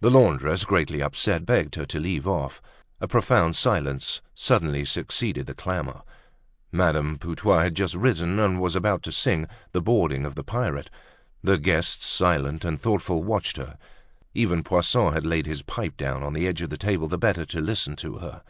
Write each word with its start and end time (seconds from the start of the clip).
The 0.00 0.10
laundress, 0.10 0.64
greatly 0.64 1.02
upset, 1.02 1.44
begged 1.44 1.74
her 1.74 1.84
to 1.84 2.00
leave 2.00 2.26
off. 2.26 2.62
A 2.98 3.06
profound 3.06 3.56
silence 3.56 4.22
suddenly 4.34 4.86
succeeded 4.86 5.44
the 5.44 5.52
clamor. 5.52 6.00
Madame 6.72 7.18
Putois 7.18 7.64
had 7.64 7.74
just 7.74 7.92
risen 7.94 8.38
and 8.38 8.58
was 8.58 8.74
about 8.74 9.02
to 9.02 9.12
sing 9.12 9.46
"The 9.72 9.82
Boarding 9.82 10.24
of 10.24 10.34
the 10.34 10.42
Pirate." 10.42 10.88
The 11.44 11.58
guests, 11.58 12.06
silent 12.06 12.64
and 12.64 12.80
thoughtful, 12.80 13.22
watched 13.22 13.58
her; 13.58 13.76
even 14.32 14.64
Poisson 14.64 15.12
had 15.12 15.26
laid 15.26 15.44
his 15.44 15.60
pipe 15.60 15.98
down 15.98 16.22
on 16.22 16.32
the 16.32 16.46
edge 16.46 16.62
of 16.62 16.70
the 16.70 16.78
table 16.78 17.06
the 17.06 17.18
better 17.18 17.44
to 17.44 17.60
listen 17.60 17.96
to 17.96 18.14
her. 18.16 18.42